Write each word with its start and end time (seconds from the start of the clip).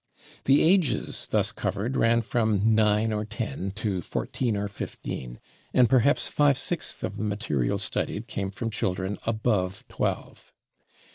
The 0.45 0.63
ages 0.63 1.27
thus 1.29 1.51
covered 1.51 1.95
ran 1.95 2.23
from 2.23 2.73
nine 2.73 3.13
or 3.13 3.23
ten 3.23 3.69
to 3.75 4.01
fourteen 4.01 4.57
or 4.57 4.67
fifteen, 4.67 5.39
and 5.75 5.87
perhaps 5.87 6.27
five 6.27 6.57
sixths 6.57 7.03
of 7.03 7.17
the 7.17 7.23
material 7.23 7.77
studied 7.77 8.25
came 8.25 8.49
from 8.49 8.71
[Pg188] 8.71 8.73
children 8.73 9.17
above 9.27 9.85
twelve. 9.89 10.51